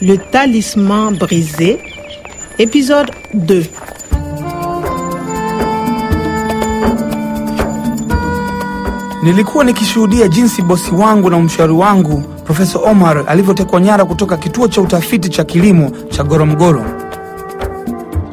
Le 0.00 0.16
talisman 0.30 1.12
brisé, 1.12 1.78
épisode 2.58 3.10
2. 3.34 3.64
Nilikuwa 9.22 9.64
nikishuhudia 9.64 10.28
jinsi 10.28 10.62
bosi 10.62 10.90
wangu 10.90 11.30
na 11.30 11.38
mshauri 11.40 11.72
wangu 11.72 12.22
Profesa 12.44 12.78
Omar 12.78 13.24
alivyotekwa 13.28 13.80
nyara 13.80 14.04
kutoka 14.04 14.36
kituo 14.36 14.68
cha 14.68 14.80
utafiti 14.80 15.28
cha 15.28 15.44
kilimo 15.44 15.90
cha 16.08 16.24
Goromgoro. 16.24 16.84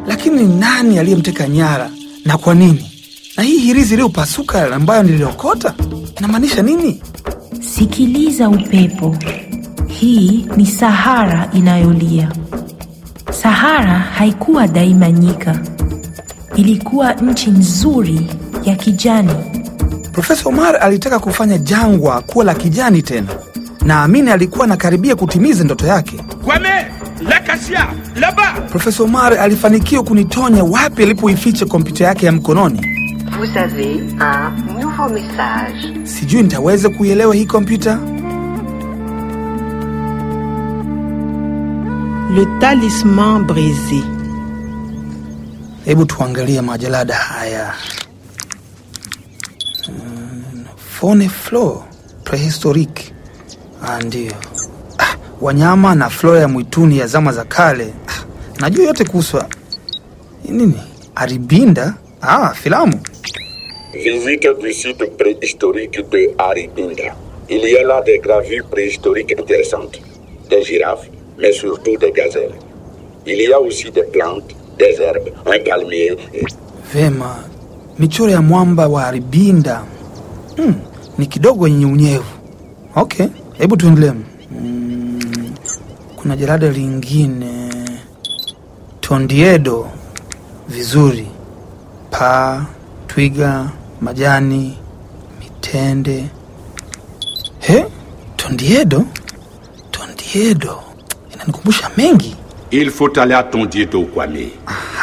Lakini 0.08 0.44
ni 0.44 0.56
nani 0.60 1.00
aliyemteka 1.00 1.48
nyara 1.48 1.90
na 2.26 2.38
kwa 2.38 2.56
nini? 2.56 2.92
Na 3.38 3.44
hii 3.44 3.58
hirizi 3.58 3.94
iliyopasuka 3.94 4.76
ambayo 4.76 5.04
niliokota 5.04 5.74
inamaanisha 6.18 6.62
nini? 6.62 7.02
Sikiliza 7.76 8.50
upepo. 8.50 9.16
Hii 10.04 10.46
ni 10.58 10.66
Sahara 10.66 11.50
inayolia. 11.54 12.32
Sahara 13.32 14.00
haikuwa 14.00 14.68
daima 14.68 15.12
nyika, 15.12 15.60
ilikuwa 16.56 17.14
nchi 17.14 17.50
nzuri 17.52 18.28
ya 18.64 18.76
kijani. 18.76 19.34
Profesa 20.12 20.50
Omar 20.50 20.76
alitaka 20.82 21.20
kufanya 21.20 21.58
jangwa 21.58 22.22
kuwa 22.22 22.46
la 22.46 22.54
kijani 22.56 23.02
tena. 23.02 23.28
Naamini 23.86 24.32
alikuwa 24.32 24.66
anakaribia 24.66 25.16
kutimiza 25.16 25.64
ndoto 25.64 25.88
yake. 25.88 26.18
Kwame, 26.46 26.86
lakasia 27.30 27.88
laba. 28.16 28.52
Profesa 28.70 29.04
Omar 29.04 29.34
alifanikiwa 29.34 30.04
kunitonya 30.04 30.64
wapi 30.64 31.04
alipoificha 31.04 31.66
kompyuta 31.66 32.04
yake 32.04 32.26
ya 32.26 32.32
mkononi. 32.32 32.82
Vous 33.40 33.58
avez 33.58 33.96
un 34.22 34.80
nouveau 34.82 35.10
message. 35.14 36.06
Sijui 36.08 36.42
nitaweza 36.44 36.90
kuielewa 36.90 37.36
hii 37.36 37.46
kompyuta. 37.46 38.00
Le 42.32 42.46
talisman 42.60 43.44
brisé. 43.46 44.02
Hebu 45.86 46.06
tuangalie 46.06 46.62
majalada 46.62 47.14
haya. 47.14 47.74
Faune 50.78 51.30
flore 51.30 51.84
prehistorique. 52.24 53.14
Ah, 53.82 54.00
ndio. 54.02 54.32
Ah, 55.00 55.16
wanyama 55.42 55.96
na 55.96 56.10
flora 56.10 56.40
ya 56.40 56.48
mwituni 56.48 56.98
ya 56.98 57.08
zama 57.08 57.32
za 57.32 57.44
kale. 57.46 57.94
Ah, 58.08 58.24
najua 58.62 58.86
yote 58.86 59.06
kuhusu 59.06 59.38
nini? 60.50 60.82
Aribinda? 61.16 61.94
Ah, 62.22 62.54
filamu. 62.54 63.00
Visite 63.94 64.54
du 64.62 64.74
site 64.74 65.06
préhistorique 65.18 66.02
de 66.10 66.34
Aribinda. 66.38 67.16
Il 67.50 67.62
y 67.70 67.78
a 67.78 67.84
là 67.84 68.02
des 68.02 68.20
gravures 68.20 68.66
préhistoriques 68.70 69.36
intéressantes. 69.40 70.00
Des 70.50 70.64
girafes, 70.64 71.10
mais 71.38 71.54
surtout 71.54 71.98
des 71.98 72.12
gazelles. 72.12 72.56
Il 73.26 73.42
y 73.42 73.54
a 73.54 73.60
aussi 73.60 73.90
des 73.92 74.04
plantes, 74.04 74.54
des 74.78 74.96
herbes, 75.02 75.30
un 75.46 75.60
palmier. 75.64 76.18
et- 76.34 76.46
Vema, 76.94 77.44
michoro 78.00 78.30
ya 78.30 78.42
mwamba 78.42 78.88
wa 78.88 79.06
Aribinda 79.08 79.84
hmm, 80.58 80.74
ni 81.18 81.26
kidogo 81.26 81.68
yenye 81.68 81.86
unyevu. 81.86 82.24
Okay, 82.96 83.28
hebu 83.58 83.78
tuendelee. 83.78 84.12
Hmm, 84.50 85.20
kuna 86.16 86.36
jalada 86.38 86.70
lingine 86.70 87.70
Tondiedo, 89.02 89.88
vizuri. 90.70 91.28
Paa, 92.12 92.66
twiga, 93.08 93.70
majani, 94.02 94.78
mitende. 95.40 96.26
He, 97.60 97.86
Tondiedo, 98.38 99.06
Tondiedo 99.92 100.80
inanikumbusha 101.48 101.90
mengi. 101.98 102.36
Il 102.72 102.90
faut 102.90 103.16
aller 103.20 103.36
à 103.36 103.44
Tondiedo, 103.44 104.04
Kwame. 104.06 104.50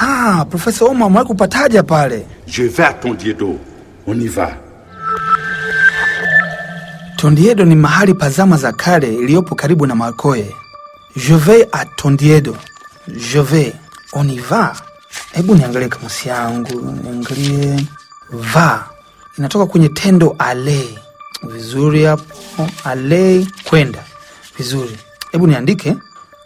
Ah, 0.00 0.44
Profesa 0.50 0.84
Oma 0.86 1.06
amewahi 1.06 1.26
kupataja 1.26 1.82
pale. 1.82 2.26
Je 2.46 2.64
vais 2.64 2.82
à 2.84 2.92
Tondiedo. 2.94 3.58
On 4.06 4.14
y 4.20 4.26
va. 4.28 4.50
Tondiedo 7.16 7.64
ni 7.64 7.74
mahali 7.76 8.14
pa 8.14 8.30
zama 8.30 8.56
za 8.56 8.72
kale 8.72 9.14
iliyopo 9.14 9.54
karibu 9.54 9.86
na 9.86 9.94
Makoe. 9.94 10.44
Je 11.16 11.34
vais 11.34 11.68
à 11.72 11.84
Tondiedo. 11.96 12.56
Je 13.08 13.38
vais. 13.40 13.72
On 14.14 14.28
y 14.28 14.38
va. 14.38 14.72
Hebu 15.32 15.54
niangalie 15.54 15.88
kamusi 15.88 16.28
yangu, 16.28 16.80
niangalie 17.04 17.86
va. 18.32 18.86
Inatoka 19.38 19.66
kwenye 19.66 19.88
tendo 19.88 20.34
ale. 20.38 20.98
Vizuri 21.42 22.04
hapo. 22.04 22.24
Ale 22.84 23.46
kwenda. 23.64 23.98
Vizuri. 24.58 24.96
Hebu 25.32 25.46
niandike. 25.46 25.96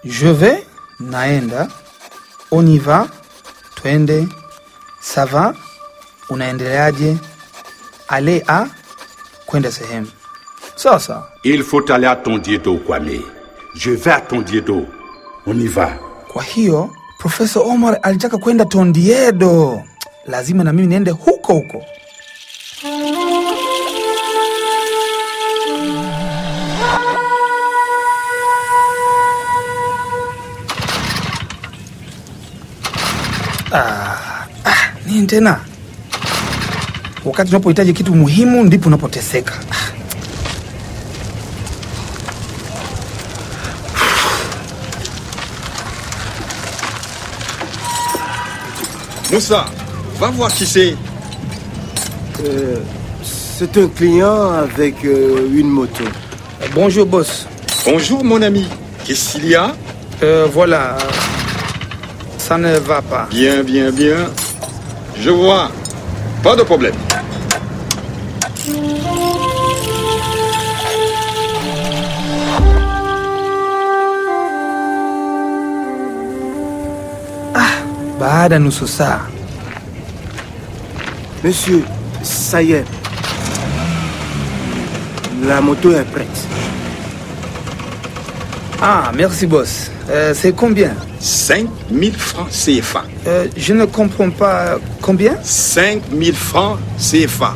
Je 0.04 0.28
vais 0.28 0.64
naenda. 1.00 1.68
On 2.50 2.66
y 2.66 2.78
va 2.78 3.06
twende. 3.76 4.28
Ça 5.00 5.24
va 5.26 5.54
unaendeleaje? 6.30 7.16
Ale 8.08 8.42
a 8.46 8.66
kwenda 9.46 9.70
sehemu. 9.70 10.06
Sasa. 10.76 11.28
Il 11.44 11.62
faut 11.62 11.90
aller 11.90 12.06
à 12.06 12.16
Tondiedo, 12.16 12.76
Kwame. 12.78 13.20
Je 13.76 13.90
vais 13.90 14.10
à 14.10 14.20
Tondiedo. 14.20 14.86
On 15.46 15.58
y 15.58 15.66
va. 15.68 15.98
Kwa 16.32 16.42
hiyo 16.42 16.90
Profesa 17.18 17.60
Omar 17.60 17.98
alitaka 18.02 18.38
kwenda 18.38 18.64
Tondiedo, 18.64 19.82
lazima 20.26 20.64
na 20.64 20.72
mimi 20.72 20.88
niende 20.88 21.10
huko 21.10 21.52
huko. 21.54 21.84
Ah, 33.76 34.46
ah, 34.64 34.92
nini 35.06 35.26
tena? 35.26 35.60
Wakati 37.24 37.50
unapohitaji 37.50 37.92
kitu 37.92 38.14
muhimu 38.14 38.64
ndipo 38.64 38.88
unapoteseka. 38.88 39.54
Moussa, 49.32 49.64
va 50.20 50.30
voir 50.30 50.52
qui 50.52 50.66
c'est. 50.66 50.94
C'est 53.22 53.76
un 53.76 53.88
client 53.88 54.52
avec 54.52 55.04
euh, 55.04 55.48
une 55.52 55.68
moto. 55.68 56.04
Bonjour 56.74 57.06
boss. 57.06 57.46
Bonjour 57.86 58.22
mon 58.24 58.42
ami. 58.42 58.66
Qu'est-ce 59.04 59.32
qu'il 59.32 59.46
y 59.48 59.54
a? 59.56 59.74
Euh, 60.22 60.46
voilà, 60.52 60.96
ça 62.44 62.58
ne 62.58 62.76
va 62.76 63.00
pas. 63.00 63.26
Bien, 63.30 63.62
bien, 63.62 63.90
bien. 63.90 64.28
Je 65.18 65.30
vois. 65.30 65.70
Pas 66.42 66.54
de 66.56 66.62
problème. 66.62 66.94
Baada 78.20 78.54
ya 78.54 78.58
nusu 78.60 78.86
saa 78.86 79.20
Monsieur, 81.42 81.82
ça 82.22 82.62
y 82.62 82.72
est. 82.72 82.84
La 85.46 85.60
moto 85.60 85.92
est 85.92 86.04
prête. 86.04 86.63
Ah, 88.86 89.10
merci 89.16 89.46
boss. 89.46 89.90
Euh, 90.10 90.34
c'est 90.34 90.52
combien? 90.54 90.92
5000 91.18 92.12
francs 92.18 92.48
CFA. 92.50 93.04
Euh, 93.26 93.46
Je 93.56 93.72
ne 93.72 93.86
comprends 93.86 94.28
pas 94.30 94.78
combien? 95.00 95.36
5000 95.42 96.34
francs 96.34 96.78
CFA. 96.98 97.54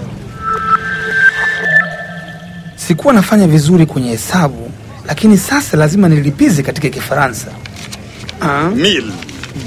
Sikuwa 2.76 3.12
nafanya 3.14 3.46
vizuri 3.46 3.86
kwenye 3.86 4.10
hesabu, 4.10 4.70
lakini 5.06 5.38
sasa 5.38 5.76
lazima 5.76 6.08
nilipize 6.08 6.62
katika 6.62 6.88
Kifaransa. 6.88 7.46
1, 8.40 8.70
1000, 8.74 9.04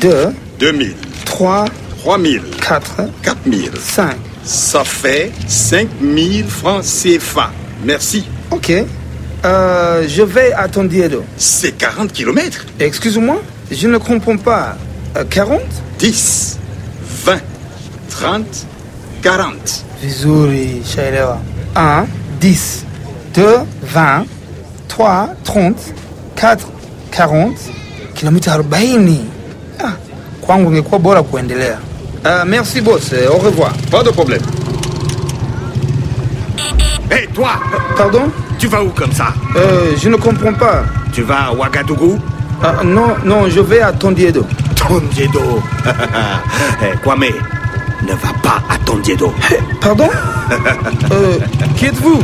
2, 0.01 0.31
2000, 0.59 0.93
3, 1.25 1.69
3000, 2.05 2.41
4, 2.59 2.81
4000. 3.23 3.71
5. 3.97 4.15
Ça 4.43 4.83
fait 4.83 5.31
5000 5.47 6.43
francs 6.47 6.83
CFA. 6.85 7.51
Merci. 7.85 8.23
Ok. 8.51 8.71
Euh, 9.43 10.05
je 10.07 10.21
vais 10.21 10.53
à 10.53 10.67
Tondiedo. 10.67 11.23
C'est 11.37 11.71
40 11.71 12.11
kilomètres. 12.11 12.65
Excuse-moi, 12.79 13.41
je 13.71 13.87
ne 13.87 13.97
comprends 13.97 14.37
pas. 14.37 14.77
Euh, 15.17 15.23
40 15.29 15.61
10, 15.99 16.59
20, 17.25 17.39
30, 18.09 18.45
40. 19.21 19.55
Vizuri, 20.01 20.81
shaelewa. 20.85 21.39
1, 21.75 22.05
10, 22.39 22.85
2, 23.33 23.45
20, 23.83 24.25
3, 24.87 25.29
30, 25.43 25.75
4, 26.35 26.67
40, 27.11 27.51
kilomita 28.15 28.51
40. 28.57 29.19
Ah, 29.79 29.93
kwangu 30.41 30.71
ingekuwa 30.71 30.99
bora 30.99 31.23
kuendelea. 31.23 31.77
Uh, 32.23 32.43
merci 32.45 32.81
boss, 32.81 33.11
au 33.29 33.37
revoir. 33.39 33.73
Pas 33.91 34.03
de 34.03 34.11
problème. 34.11 34.41
Hé, 37.09 37.27
toi? 37.33 37.49
Pardon? 37.97 38.31
Tu 38.61 38.67
vas 38.67 38.83
où 38.83 38.89
comme 38.89 39.11
ça 39.11 39.33
euh, 39.55 39.95
Je 39.97 40.07
ne 40.07 40.17
comprends 40.17 40.53
pas. 40.53 40.83
Tu 41.11 41.23
vas 41.23 41.45
à 41.47 41.51
Ouagadougou 41.51 42.19
euh, 42.63 42.83
non, 42.83 43.15
non, 43.25 43.49
je 43.49 43.59
vais 43.59 43.81
à 43.81 43.91
Tondiedo. 43.91 44.45
Tondiedo. 44.75 45.63
hey, 46.79 46.95
Kwame, 47.03 47.25
ne 48.03 48.11
va 48.13 48.33
pas 48.43 48.61
à 48.69 48.77
Tondiedo. 48.85 49.33
Pardon 49.81 50.07
euh, 51.11 51.39
Qui 51.75 51.85
êtes-vous 51.87 52.21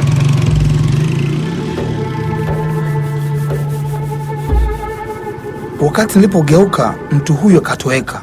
Wakati 5.80 6.16
nilipogeuka 6.20 6.94
mtu 7.12 7.34
huyo 7.34 7.60
akatoweka. 7.60 8.22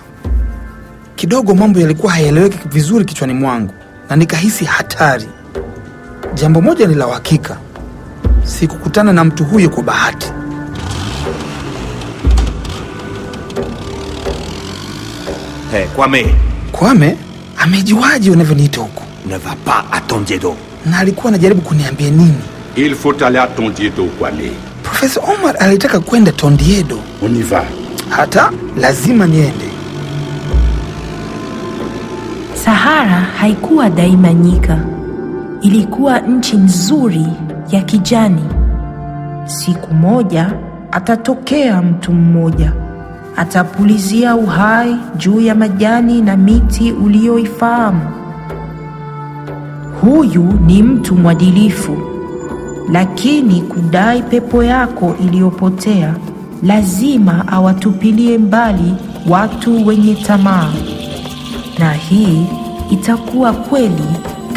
Kidogo 1.16 1.54
mambo 1.54 1.80
yalikuwa 1.80 2.12
hayaeleweki 2.12 2.58
vizuri 2.68 3.04
kichwani 3.04 3.34
mwangu 3.34 3.74
na 4.10 4.16
nikahisi 4.16 4.64
hatari. 4.64 5.28
Jambo 6.34 6.60
moja 6.60 6.86
ni 6.86 6.94
la 6.94 7.06
uhakika, 7.06 7.56
sikukutana 8.44 9.12
na 9.12 9.24
mtu 9.24 9.44
huyo 9.44 9.70
kwa 9.70 9.82
bahati. 9.82 10.32
Hey, 15.72 15.86
Kwame, 15.86 16.34
Kwame 16.72 17.16
amejuaje 17.58 18.30
unavyoniita 18.30 18.80
huku, 18.80 19.02
ne 19.28 19.36
va 19.38 19.56
pas 19.64 19.84
na 20.86 20.98
alikuwa 20.98 21.28
anajaribu 21.28 21.60
kuniambia 21.60 22.10
nini? 22.10 22.34
Il 22.76 22.94
faut 22.94 23.22
aller 23.22 23.38
à 23.40 23.46
Tondiedo, 23.46 24.04
Kwame. 24.18 24.50
Profesa 24.82 25.20
Omar 25.20 25.54
alitaka 25.58 26.00
kwenda 26.00 26.32
Tondiedo, 26.32 26.98
On 27.22 27.36
y 27.36 27.42
va. 27.42 27.64
hata 28.08 28.50
lazima 28.76 29.26
niende. 29.26 29.68
Sahara 32.64 33.20
haikuwa 33.40 33.90
daima 33.90 34.32
nyika, 34.34 34.78
ilikuwa 35.62 36.18
nchi 36.20 36.56
nzuri 36.56 37.26
ya 37.70 37.82
kijani. 37.82 38.44
Siku 39.46 39.94
moja 39.94 40.52
atatokea 40.92 41.82
mtu 41.82 42.12
mmoja, 42.12 42.72
atapulizia 43.36 44.36
uhai 44.36 44.96
juu 45.16 45.40
ya 45.40 45.54
majani 45.54 46.22
na 46.22 46.36
miti 46.36 46.92
uliyoifahamu. 46.92 48.00
Huyu 50.00 50.42
ni 50.66 50.82
mtu 50.82 51.14
mwadilifu, 51.16 51.96
lakini 52.92 53.60
kudai 53.62 54.22
pepo 54.22 54.64
yako 54.64 55.14
iliyopotea, 55.20 56.14
lazima 56.62 57.48
awatupilie 57.48 58.38
mbali 58.38 58.94
watu 59.28 59.86
wenye 59.86 60.14
tamaa 60.14 60.72
na 61.78 61.92
hii 61.92 62.46
itakuwa 62.90 63.52
kweli 63.52 64.04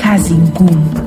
kazi 0.03 0.33
ngumu. 0.33 1.06